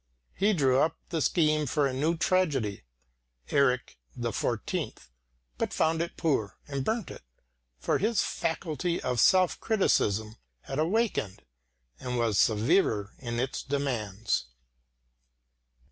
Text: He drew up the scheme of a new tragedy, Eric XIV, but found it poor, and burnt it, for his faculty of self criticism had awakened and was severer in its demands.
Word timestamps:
He 0.33 0.53
drew 0.53 0.79
up 0.79 0.97
the 1.09 1.21
scheme 1.21 1.61
of 1.61 1.77
a 1.77 1.93
new 1.93 2.17
tragedy, 2.17 2.81
Eric 3.51 3.99
XIV, 4.17 4.95
but 5.59 5.71
found 5.73 6.01
it 6.01 6.17
poor, 6.17 6.57
and 6.67 6.83
burnt 6.83 7.11
it, 7.11 7.21
for 7.77 7.99
his 7.99 8.23
faculty 8.23 8.99
of 8.99 9.19
self 9.19 9.59
criticism 9.59 10.37
had 10.61 10.79
awakened 10.79 11.43
and 11.99 12.17
was 12.17 12.39
severer 12.39 13.13
in 13.19 13.39
its 13.39 13.61
demands. 13.61 14.45